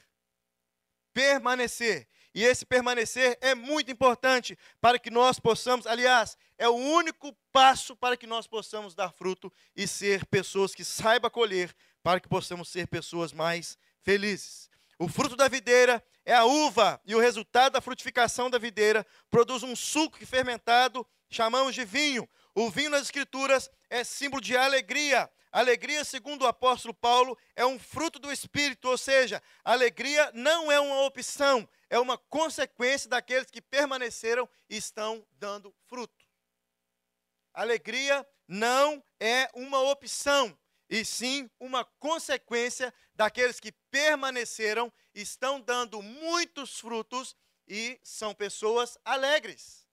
[1.19, 2.07] Permanecer.
[2.33, 7.97] E esse permanecer é muito importante para que nós possamos, aliás, é o único passo
[7.97, 12.69] para que nós possamos dar fruto e ser pessoas que saibam colher, para que possamos
[12.69, 14.71] ser pessoas mais felizes.
[14.97, 19.65] O fruto da videira é a uva, e o resultado da frutificação da videira produz
[19.65, 22.29] um suco fermentado, chamamos de vinho.
[22.55, 25.29] O vinho nas Escrituras é símbolo de alegria.
[25.51, 30.79] Alegria, segundo o apóstolo Paulo, é um fruto do Espírito, ou seja, alegria não é
[30.79, 36.27] uma opção, é uma consequência daqueles que permaneceram e estão dando fruto.
[37.55, 40.57] Alegria não é uma opção,
[40.89, 47.35] e sim uma consequência daqueles que permaneceram, estão dando muitos frutos
[47.67, 49.89] e são pessoas alegres.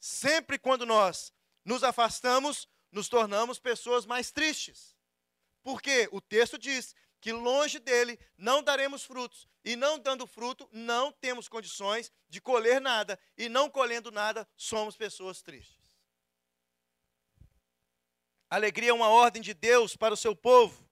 [0.00, 1.32] Sempre quando nós
[1.64, 4.94] nos afastamos, nos tornamos pessoas mais tristes.
[5.62, 11.12] Porque o texto diz que longe dele não daremos frutos, e não dando fruto, não
[11.12, 15.80] temos condições de colher nada, e não colhendo nada, somos pessoas tristes.
[18.50, 20.86] Alegria é uma ordem de Deus para o seu povo.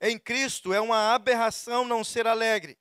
[0.00, 2.76] Em Cristo é uma aberração não ser alegre.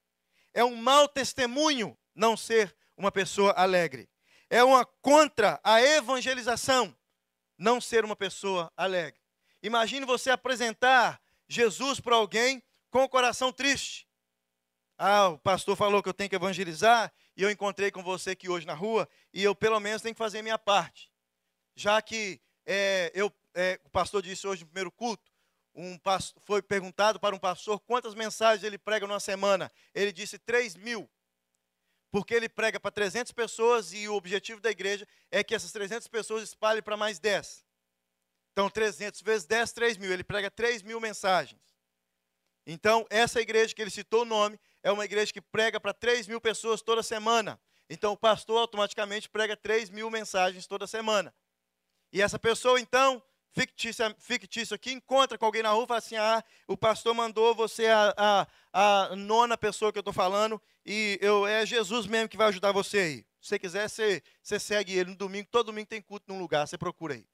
[0.54, 4.10] É um mau testemunho não ser uma pessoa alegre.
[4.49, 6.95] É uma contra a evangelização
[7.58, 9.20] não ser uma pessoa alegre.
[9.62, 14.08] Imagine você apresentar Jesus para alguém com o coração triste.
[14.98, 18.48] Ah, o pastor falou que eu tenho que evangelizar e eu encontrei com você aqui
[18.48, 21.12] hoje na rua e eu pelo menos tenho que fazer minha parte.
[21.76, 25.30] Já que é, eu, é, o pastor disse hoje no primeiro culto,
[25.76, 29.70] um pastor, foi perguntado para um pastor quantas mensagens ele prega numa semana.
[29.94, 31.10] Ele disse 3 mil.
[32.15, 36.08] Porque ele prega para 300 pessoas e o objetivo da igreja é que essas 300
[36.08, 37.65] pessoas espalhem para mais 10.
[38.54, 40.13] Então, 300 vezes 10, 3 mil.
[40.13, 41.60] Ele prega 3 mil mensagens.
[42.65, 46.25] Então, essa igreja que ele citou o nome é uma igreja que prega para 3
[46.25, 47.60] mil pessoas toda semana.
[47.89, 51.36] Então, o pastor automaticamente prega 3 mil mensagens toda semana.
[52.13, 53.21] E essa pessoa, então,
[53.56, 57.56] fictícia, fictício aqui, encontra com alguém na rua e fala assim: ah, o pastor mandou
[57.56, 62.28] você a, a, a nona pessoa que eu estou falando, e eu, é Jesus mesmo
[62.28, 63.26] que vai ajudar você aí.
[63.39, 66.68] Se você quiser, você, você segue ele no domingo, todo domingo tem culto num lugar,
[66.68, 67.26] você procura aí.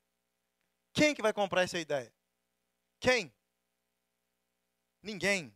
[0.93, 2.13] Quem que vai comprar essa ideia?
[2.99, 3.33] Quem?
[5.01, 5.55] Ninguém.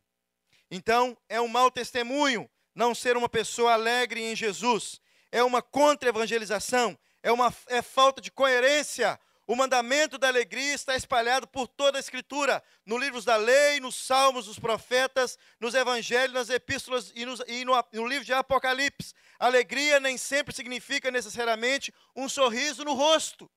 [0.72, 5.00] Então, é um mau testemunho não ser uma pessoa alegre em Jesus.
[5.32, 6.98] É uma contra-evangelização.
[7.22, 12.00] É uma é falta de coerência o mandamento da alegria está espalhado por toda a
[12.00, 17.42] Escritura, nos livros da lei, nos salmos, nos profetas, nos evangelhos, nas epístolas e, nos,
[17.48, 19.14] e no, no livro de Apocalipse.
[19.38, 23.50] Alegria nem sempre significa necessariamente um sorriso no rosto.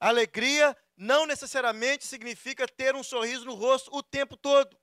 [0.00, 4.78] Alegria não necessariamente significa ter um sorriso no rosto o tempo todo.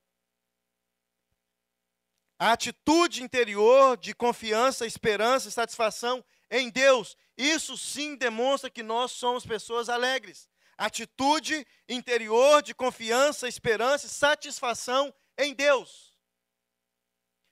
[2.38, 9.12] A atitude interior de confiança, esperança e satisfação em Deus isso sim demonstra que nós
[9.12, 10.48] somos pessoas alegres.
[10.78, 16.16] Atitude interior de confiança, esperança e satisfação em Deus.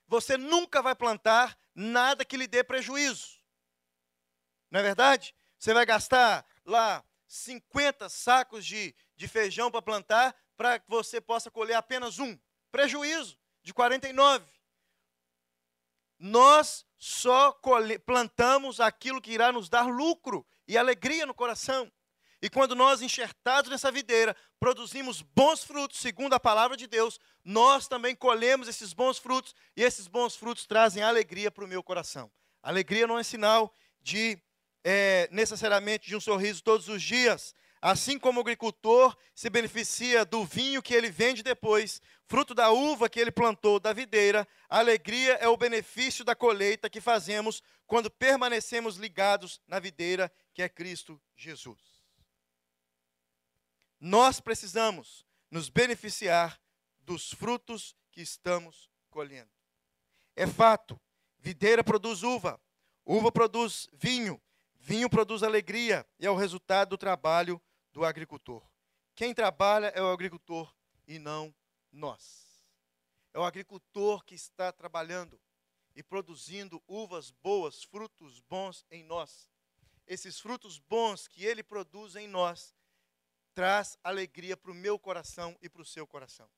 [0.07, 3.43] Você nunca vai plantar nada que lhe dê prejuízo.
[4.71, 5.35] Não é verdade?
[5.59, 11.51] Você vai gastar lá 50 sacos de, de feijão para plantar para que você possa
[11.51, 12.39] colher apenas um.
[12.71, 14.47] Prejuízo de 49.
[16.19, 17.59] Nós só
[18.05, 21.91] plantamos aquilo que irá nos dar lucro e alegria no coração.
[22.41, 27.89] E quando nós, enxertados nessa videira, produzimos bons frutos, segundo a palavra de Deus, nós
[27.89, 32.31] também colhemos esses bons frutos, e esses bons frutos trazem alegria para o meu coração.
[32.63, 34.39] Alegria não é sinal de
[34.85, 37.55] é, necessariamente de um sorriso todos os dias.
[37.87, 43.11] Assim como o agricultor se beneficia do vinho que ele vende depois, fruto da uva
[43.11, 48.11] que ele plantou, da videira, a alegria é o benefício da colheita que fazemos quando
[48.11, 51.79] permanecemos ligados na videira que é Cristo Jesus.
[54.01, 56.59] Nós precisamos nos beneficiar
[57.03, 59.51] dos frutos que estamos colhendo.
[60.35, 60.99] É fato,
[61.39, 62.59] videira produz uva,
[63.05, 64.41] uva produz vinho,
[64.73, 67.61] vinho produz alegria e é o resultado do trabalho
[67.95, 68.61] do agricultor.
[69.15, 70.75] Quem trabalha é o agricultor
[71.07, 71.55] e não
[71.93, 72.61] nós.
[73.33, 75.41] É o agricultor que está trabalhando
[75.95, 79.49] e produzindo uvas boas, frutos bons em nós.
[80.09, 82.75] Esses frutos bons que ele produz em nós
[83.55, 86.51] traz alegria para o meu coração e para o seu coração.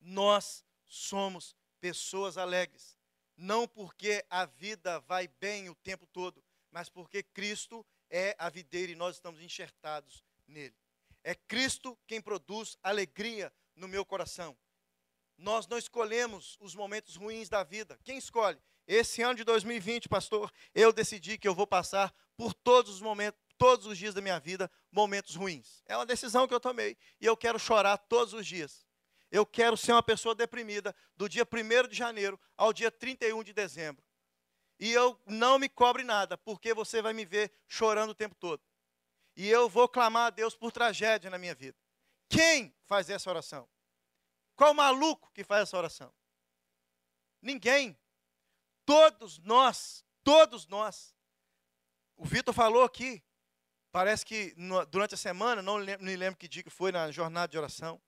[0.00, 2.96] Nós somos pessoas alegres,
[3.36, 8.92] não porque a vida vai bem o tempo todo, mas porque Cristo é a videira
[8.92, 10.74] e nós estamos enxertados nele.
[11.22, 14.56] É Cristo quem produz alegria no meu coração.
[15.36, 17.98] Nós não escolhemos os momentos ruins da vida.
[18.02, 18.58] Quem escolhe?
[18.86, 23.38] Esse ano de 2020, pastor, eu decidi que eu vou passar por todos os momentos,
[23.56, 25.82] todos os dias da minha vida, momentos ruins.
[25.86, 28.86] É uma decisão que eu tomei e eu quero chorar todos os dias.
[29.30, 33.52] Eu quero ser uma pessoa deprimida do dia 1 de janeiro ao dia 31 de
[33.52, 34.07] dezembro
[34.78, 38.62] e eu não me cobre nada, porque você vai me ver chorando o tempo todo.
[39.34, 41.76] E eu vou clamar a Deus por tragédia na minha vida.
[42.28, 43.68] Quem faz essa oração?
[44.54, 46.12] Qual maluco que faz essa oração?
[47.40, 47.96] Ninguém.
[48.84, 51.14] Todos nós, todos nós.
[52.16, 53.22] O Vitor falou aqui,
[53.92, 54.54] parece que
[54.90, 58.02] durante a semana, não me lembro que dia que foi na jornada de oração,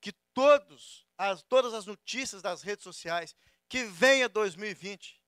[0.00, 3.34] que todos, as, todas as notícias das redes sociais,
[3.68, 5.21] que venha 2020,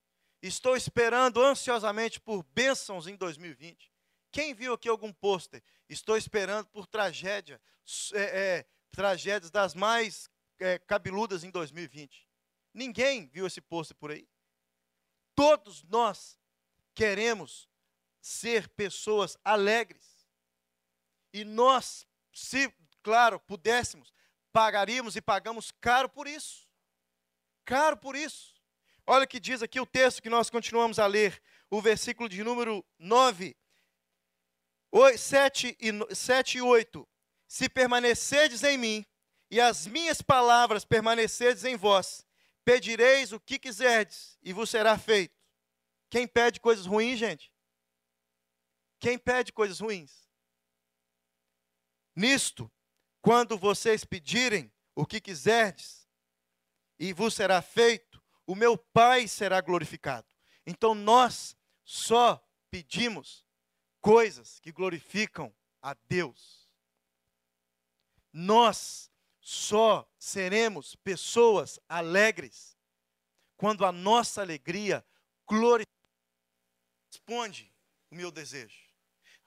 [0.46, 3.90] Estou esperando ansiosamente por bênçãos em 2020.
[4.30, 5.62] Quem viu aqui algum pôster?
[5.88, 7.58] Estou esperando por tragédia,
[8.12, 10.28] é, é, tragédias das mais
[10.58, 12.28] é, cabeludas em 2020.
[12.74, 14.28] Ninguém viu esse pôster por aí.
[15.34, 16.38] Todos nós
[16.94, 17.66] queremos
[18.20, 20.28] ser pessoas alegres.
[21.32, 22.70] E nós, se,
[23.02, 24.12] claro, pudéssemos,
[24.52, 26.68] pagaríamos e pagamos caro por isso.
[27.64, 28.53] Caro por isso.
[29.06, 32.42] Olha o que diz aqui o texto que nós continuamos a ler, o versículo de
[32.42, 33.56] número 9,
[35.16, 37.08] 7 e, 7 e 8.
[37.46, 39.06] Se permanecerdes em mim,
[39.50, 42.26] e as minhas palavras permanecerdes em vós,
[42.64, 45.38] pedireis o que quiserdes, e vos será feito.
[46.08, 47.52] Quem pede coisas ruins, gente?
[48.98, 50.28] Quem pede coisas ruins?
[52.16, 52.72] Nisto,
[53.20, 56.08] quando vocês pedirem o que quiserdes,
[56.98, 58.13] e vos será feito,
[58.46, 60.26] o meu Pai será glorificado.
[60.66, 63.44] Então nós só pedimos
[64.00, 66.68] coisas que glorificam a Deus.
[68.32, 72.76] Nós só seremos pessoas alegres
[73.56, 75.04] quando a nossa alegria
[75.46, 75.92] glorifica.
[77.10, 77.72] Responde
[78.10, 78.84] o meu desejo.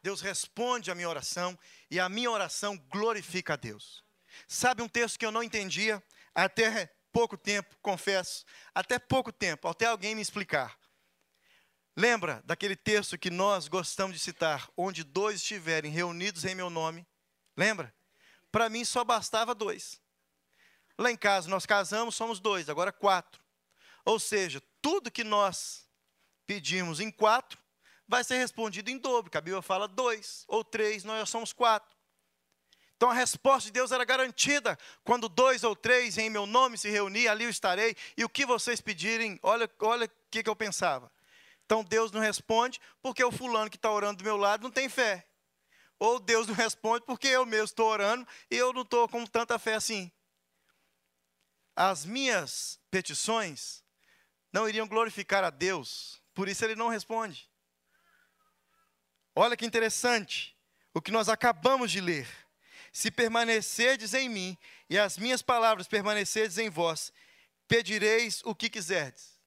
[0.02, 1.58] Deus responde a minha oração
[1.92, 4.04] e a minha oração glorifica a Deus.
[4.48, 6.02] Sabe um texto que eu não entendia
[6.34, 10.78] até pouco tempo, confesso, até pouco tempo, até alguém me explicar.
[11.96, 17.08] Lembra daquele texto que nós gostamos de citar, onde dois estiverem reunidos em meu nome?
[17.58, 17.92] Lembra?
[18.52, 20.00] Para mim só bastava dois.
[20.96, 23.42] Lá em casa nós casamos, somos dois, agora quatro.
[24.06, 25.90] Ou seja, tudo que nós
[26.46, 27.58] pedimos em quatro
[28.08, 31.97] vai ser respondido em dobro, a Bíblia fala dois ou três, nós somos quatro.
[32.98, 34.78] Então a resposta de Deus era garantida.
[35.04, 37.96] Quando dois ou três em meu nome se reunir, ali eu estarei.
[38.18, 41.12] E o que vocês pedirem, olha, olha o que, que eu pensava.
[41.64, 44.90] Então Deus não responde porque o fulano que está orando do meu lado não tem
[44.90, 45.28] fé.
[46.00, 49.60] Ou Deus não responde porque eu mesmo estou orando e eu não estou com tanta
[49.60, 50.12] fé assim.
[51.76, 53.84] As minhas petições
[54.52, 57.48] não iriam glorificar a Deus, por isso ele não responde.
[59.36, 60.58] Olha que interessante
[60.96, 62.47] o que nós acabamos de ler.
[62.98, 64.58] Se permanecerdes em mim
[64.90, 67.14] e as minhas palavras permanecerdes em vós,
[67.68, 69.40] pedireis o que quiserdes.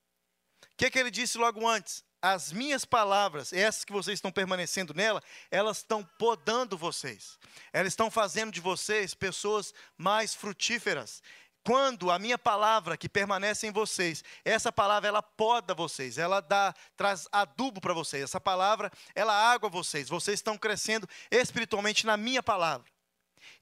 [0.72, 2.04] O que, que ele disse logo antes?
[2.22, 5.20] As minhas palavras, essas que vocês estão permanecendo nela,
[5.50, 7.40] elas estão podando vocês.
[7.72, 11.20] Elas estão fazendo de vocês pessoas mais frutíferas.
[11.64, 16.72] quando a minha palavra que permanece em vocês, essa palavra ela poda vocês, ela dá
[16.96, 18.22] traz adubo para vocês.
[18.22, 20.08] Essa palavra, ela água vocês.
[20.08, 22.89] Vocês estão crescendo espiritualmente na minha palavra.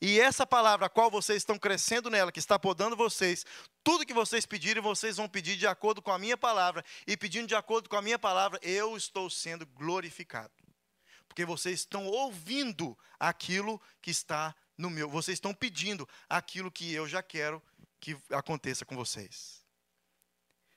[0.00, 3.44] E essa palavra, a qual vocês estão crescendo nela, que está podando vocês,
[3.82, 7.46] tudo que vocês pedirem, vocês vão pedir de acordo com a minha palavra, e pedindo
[7.46, 10.52] de acordo com a minha palavra, eu estou sendo glorificado.
[11.26, 17.08] Porque vocês estão ouvindo aquilo que está no meu, vocês estão pedindo aquilo que eu
[17.08, 17.62] já quero
[18.00, 19.64] que aconteça com vocês.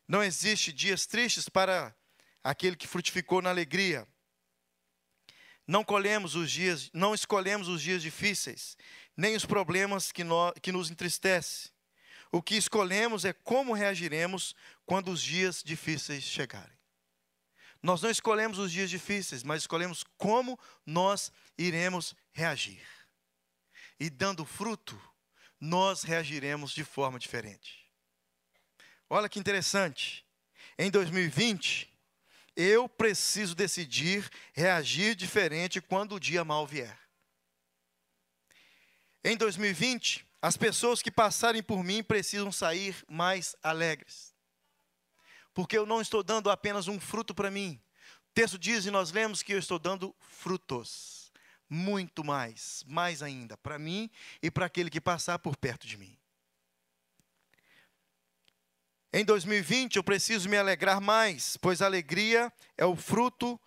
[0.08, 1.96] Não existe dias tristes para
[2.44, 4.08] aquele que frutificou na alegria.
[5.72, 8.76] Não colhemos os dias, não escolhemos os dias difíceis,
[9.16, 11.72] nem os problemas que, nós, que nos entristecem.
[12.30, 14.54] O que escolhemos é como reagiremos
[14.86, 16.78] quando os dias difíceis chegarem.
[17.82, 22.86] Nós não escolhemos os dias difíceis, mas escolhemos como nós iremos reagir.
[23.98, 25.02] E dando fruto,
[25.58, 27.90] nós reagiremos de forma diferente.
[29.10, 30.26] Olha que interessante.
[30.78, 31.91] Em 2020,
[32.56, 36.98] eu preciso decidir reagir diferente quando o dia mal vier.
[39.24, 44.34] Em 2020, as pessoas que passarem por mim precisam sair mais alegres.
[45.54, 47.80] Porque eu não estou dando apenas um fruto para mim.
[48.30, 51.32] O texto diz e nós lemos que eu estou dando frutos
[51.70, 54.10] muito mais, mais ainda, para mim
[54.42, 56.18] e para aquele que passar por perto de mim.
[59.14, 63.60] Em 2020 eu preciso me alegrar mais, pois a alegria é o fruto,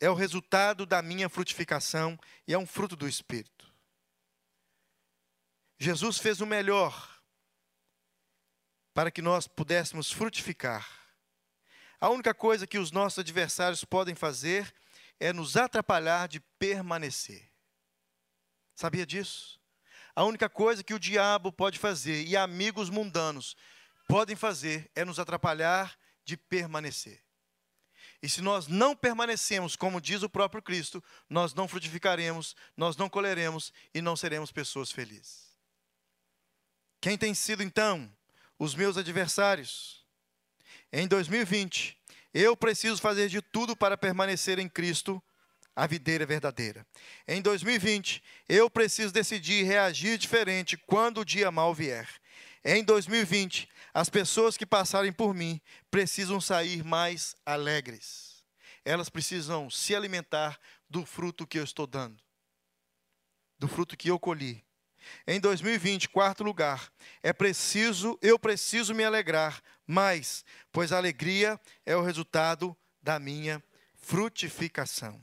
[0.00, 3.70] é o resultado da minha frutificação e é um fruto do Espírito.
[5.78, 7.20] Jesus fez o melhor
[8.94, 10.88] para que nós pudéssemos frutificar.
[12.00, 14.74] A única coisa que os nossos adversários podem fazer
[15.20, 17.48] é nos atrapalhar de permanecer.
[18.74, 19.60] Sabia disso?
[20.14, 23.54] A única coisa que o diabo pode fazer e amigos mundanos
[24.08, 27.22] podem fazer é nos atrapalhar de permanecer.
[28.20, 33.08] E se nós não permanecemos, como diz o próprio Cristo, nós não frutificaremos, nós não
[33.08, 35.56] colheremos e não seremos pessoas felizes.
[37.00, 38.10] Quem tem sido então
[38.58, 40.04] os meus adversários?
[40.92, 41.96] Em 2020,
[42.34, 45.22] eu preciso fazer de tudo para permanecer em Cristo,
[45.76, 46.84] a videira verdadeira.
[47.26, 52.08] Em 2020, eu preciso decidir reagir diferente quando o dia mal vier.
[52.70, 55.58] Em 2020, as pessoas que passarem por mim
[55.90, 58.44] precisam sair mais alegres.
[58.84, 62.22] Elas precisam se alimentar do fruto que eu estou dando,
[63.58, 64.62] do fruto que eu colhi.
[65.26, 66.92] Em 2020, quarto lugar,
[67.22, 73.64] é preciso, eu preciso me alegrar mais, pois a alegria é o resultado da minha
[73.94, 75.18] frutificação.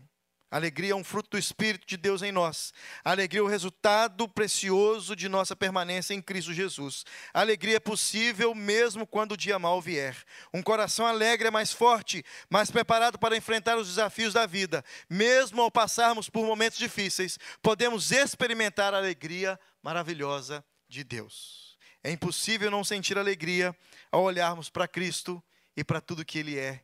[0.55, 2.73] Alegria é um fruto do Espírito de Deus em nós.
[3.03, 7.03] Alegria é o resultado precioso de nossa permanência em Cristo Jesus.
[7.33, 10.15] Alegria é possível mesmo quando o dia mal vier.
[10.53, 14.81] Um coração alegre é mais forte, mais preparado para enfrentar os desafios da vida.
[15.09, 21.77] Mesmo ao passarmos por momentos difíceis, podemos experimentar a alegria maravilhosa de Deus.
[22.01, 23.75] É impossível não sentir alegria
[24.09, 25.43] ao olharmos para Cristo
[25.75, 26.81] e para tudo que Ele é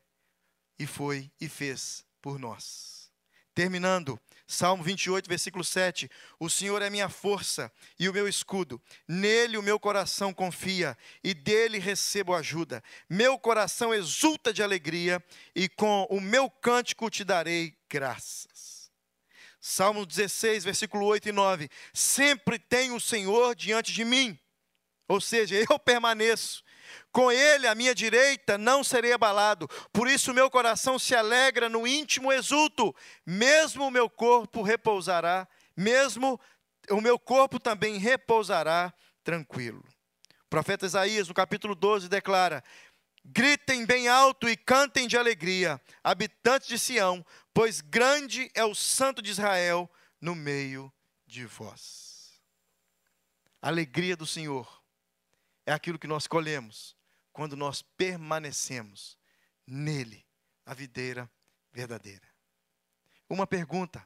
[0.77, 3.00] e foi e fez por nós.
[3.53, 6.09] Terminando, Salmo 28, versículo 7.
[6.39, 8.81] O Senhor é minha força e o meu escudo.
[9.07, 12.83] Nele o meu coração confia e dele recebo ajuda.
[13.09, 15.23] Meu coração exulta de alegria
[15.55, 18.91] e com o meu cântico te darei graças.
[19.59, 21.69] Salmo 16, versículo 8 e 9.
[21.93, 24.39] Sempre tem o Senhor diante de mim.
[25.07, 26.63] Ou seja, eu permaneço
[27.11, 29.67] com ele à minha direita não serei abalado.
[29.91, 32.95] Por isso meu coração se alegra no íntimo exulto.
[33.25, 36.39] Mesmo o meu corpo repousará, mesmo
[36.89, 39.83] o meu corpo também repousará tranquilo.
[40.45, 42.63] O profeta Isaías, no capítulo 12, declara:
[43.23, 49.21] Gritem bem alto e cantem de alegria, habitantes de Sião, pois grande é o Santo
[49.21, 49.89] de Israel
[50.19, 50.91] no meio
[51.25, 52.41] de vós.
[53.61, 54.80] Alegria do Senhor
[55.65, 56.95] é aquilo que nós colhemos
[57.31, 59.17] quando nós permanecemos
[59.65, 60.25] nele,
[60.65, 61.31] a videira
[61.71, 62.27] verdadeira.
[63.29, 64.05] Uma pergunta: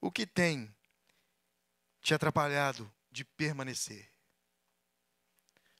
[0.00, 0.74] o que tem
[2.00, 4.10] te atrapalhado de permanecer?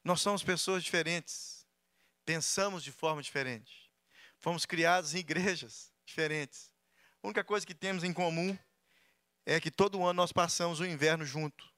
[0.03, 1.67] Nós somos pessoas diferentes,
[2.25, 3.91] pensamos de forma diferente,
[4.39, 6.73] fomos criados em igrejas diferentes.
[7.23, 8.59] A única coisa que temos em comum
[9.45, 11.71] é que todo ano nós passamos o inverno junto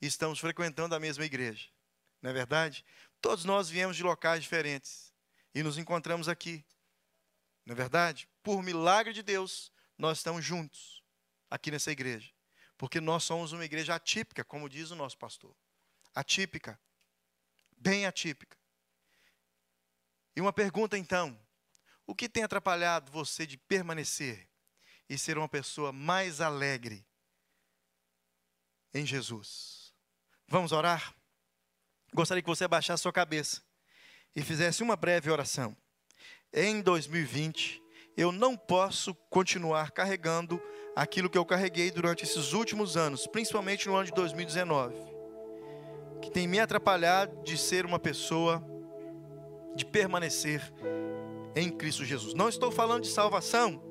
[0.00, 1.73] e estamos frequentando a mesma igreja.
[2.24, 2.82] Não é verdade?
[3.20, 5.12] Todos nós viemos de locais diferentes
[5.54, 6.64] e nos encontramos aqui.
[7.66, 8.26] Não é verdade?
[8.42, 11.04] Por milagre de Deus, nós estamos juntos
[11.50, 12.32] aqui nessa igreja.
[12.78, 15.54] Porque nós somos uma igreja atípica, como diz o nosso pastor.
[16.14, 16.80] Atípica.
[17.76, 18.56] bem atípica.
[20.34, 21.38] E uma pergunta então:
[22.06, 24.48] o que tem atrapalhado você de permanecer
[25.10, 27.06] e ser uma pessoa mais alegre
[28.94, 29.92] em Jesus?
[30.48, 31.14] Vamos orar?
[32.14, 33.60] Gostaria que você abaixasse sua cabeça
[34.36, 35.76] e fizesse uma breve oração.
[36.52, 37.82] Em 2020,
[38.16, 40.62] eu não posso continuar carregando
[40.94, 44.94] aquilo que eu carreguei durante esses últimos anos, principalmente no ano de 2019,
[46.22, 48.64] que tem me atrapalhado de ser uma pessoa,
[49.74, 50.72] de permanecer
[51.56, 52.32] em Cristo Jesus.
[52.32, 53.82] Não estou falando de salvação,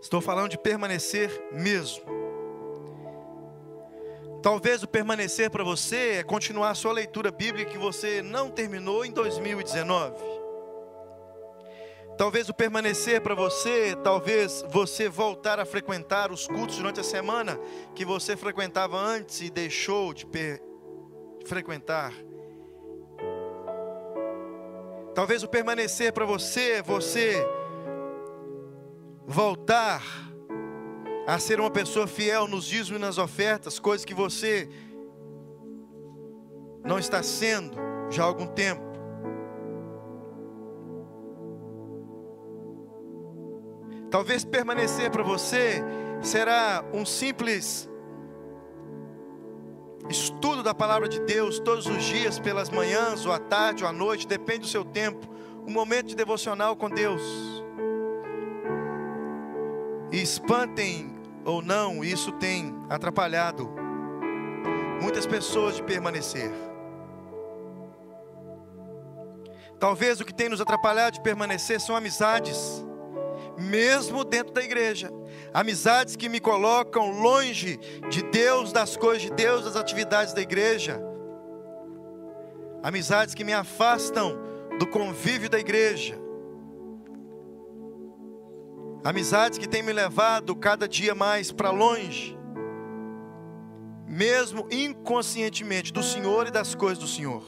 [0.00, 2.23] estou falando de permanecer mesmo.
[4.44, 9.02] Talvez o permanecer para você é continuar a sua leitura bíblica que você não terminou
[9.02, 10.14] em 2019.
[12.18, 17.58] Talvez o permanecer para você, talvez você voltar a frequentar os cultos durante a semana
[17.94, 20.26] que você frequentava antes e deixou de
[21.46, 22.12] frequentar.
[25.14, 27.42] Talvez o permanecer para você é você
[29.26, 30.02] voltar
[31.26, 34.68] a ser uma pessoa fiel nos dízimos e nas ofertas, coisas que você
[36.84, 37.76] não está sendo
[38.10, 38.82] já há algum tempo.
[44.10, 45.82] Talvez permanecer para você
[46.22, 47.88] será um simples
[50.08, 53.92] estudo da palavra de Deus todos os dias, pelas manhãs, ou à tarde, ou à
[53.92, 55.26] noite, depende do seu tempo,
[55.66, 57.22] um momento de devocional com Deus.
[60.14, 61.12] Espantem
[61.44, 63.68] ou não, isso tem atrapalhado
[65.02, 66.52] muitas pessoas de permanecer.
[69.80, 72.86] Talvez o que tem nos atrapalhado de permanecer são amizades,
[73.58, 75.10] mesmo dentro da igreja.
[75.52, 77.76] Amizades que me colocam longe
[78.08, 81.02] de Deus, das coisas de Deus, das atividades da igreja.
[82.84, 84.38] Amizades que me afastam
[84.78, 86.23] do convívio da igreja.
[89.04, 92.38] Amizades que têm me levado cada dia mais para longe,
[94.08, 97.42] mesmo inconscientemente, do Senhor e das coisas do Senhor.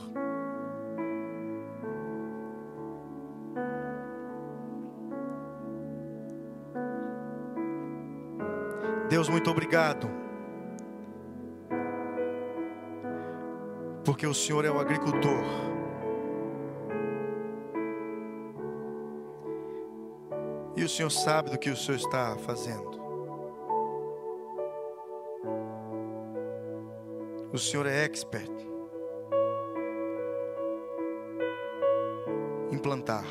[9.09, 10.11] Deus, muito obrigado.
[14.05, 15.76] Porque o Senhor é o agricultor.
[20.77, 23.01] E o Senhor sabe do que o Senhor está fazendo.
[27.51, 28.53] O Senhor é expert
[32.71, 33.25] em plantar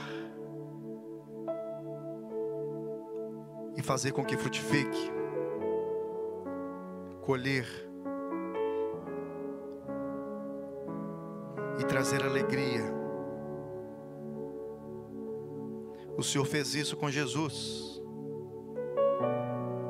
[3.77, 5.11] e fazer com que frutifique,
[7.21, 7.67] colher
[11.79, 13.04] e trazer alegria
[16.17, 18.01] O Senhor fez isso com Jesus.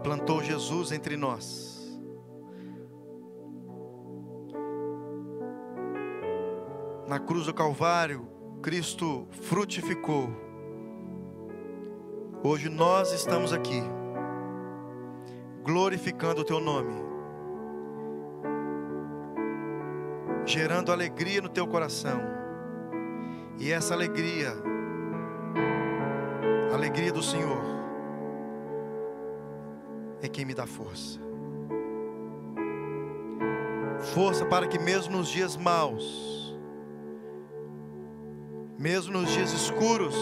[0.03, 1.75] Plantou Jesus entre nós.
[7.07, 8.27] Na cruz do Calvário,
[8.61, 10.29] Cristo frutificou.
[12.43, 13.81] Hoje nós estamos aqui,
[15.63, 16.93] glorificando o Teu nome,
[20.45, 22.19] gerando alegria no Teu coração,
[23.59, 24.53] e essa alegria
[26.75, 27.63] a alegria do Senhor
[30.21, 31.17] é quem me dá força.
[34.13, 36.53] Força para que, mesmo nos dias maus,
[38.77, 40.15] mesmo nos dias escuros,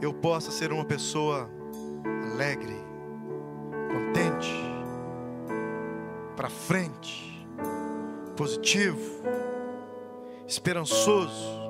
[0.00, 1.50] eu possa ser uma pessoa
[2.32, 2.82] alegre,
[3.92, 4.54] contente,
[6.34, 7.46] para frente,
[8.34, 9.22] positivo,
[10.46, 11.67] esperançoso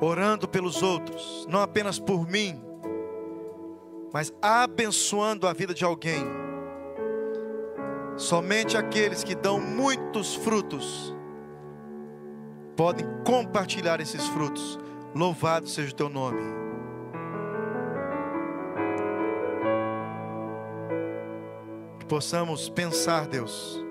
[0.00, 2.60] orando pelos outros, não apenas por mim,
[4.12, 6.24] mas abençoando a vida de alguém.
[8.16, 11.14] Somente aqueles que dão muitos frutos
[12.76, 14.78] podem compartilhar esses frutos.
[15.14, 16.40] Louvado seja o teu nome.
[21.98, 23.84] Que possamos pensar, Deus,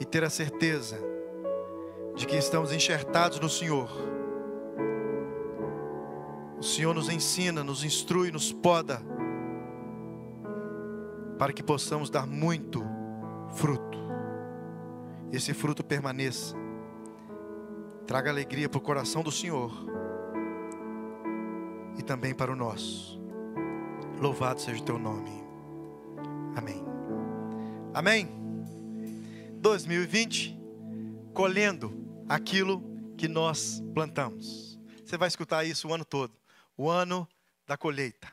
[0.00, 1.17] e ter a certeza
[2.18, 3.88] de que estamos enxertados no Senhor.
[6.58, 9.00] O Senhor nos ensina, nos instrui, nos poda,
[11.38, 12.82] para que possamos dar muito
[13.54, 13.96] fruto.
[15.30, 16.56] Esse fruto permaneça,
[18.04, 19.70] traga alegria para o coração do Senhor
[21.96, 23.22] e também para o nosso.
[24.20, 25.30] Louvado seja o teu nome.
[27.94, 28.28] Amém?
[29.60, 30.60] 2020,
[31.32, 32.82] colhendo aquilo
[33.16, 34.78] que nós plantamos.
[35.04, 36.38] Você vai escutar isso o ano todo
[36.78, 37.28] o ano
[37.66, 38.28] da colheita.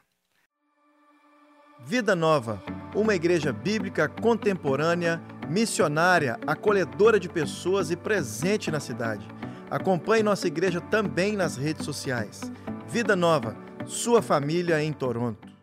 [1.84, 5.20] Vida Nova, uma igreja bíblica contemporânea,
[5.50, 9.28] missionária, acolhedora de pessoas e presente na cidade.
[9.70, 12.42] Acompanhe nossa igreja também nas redes sociais.
[12.88, 15.55] Vida Nova, sua família em Toronto.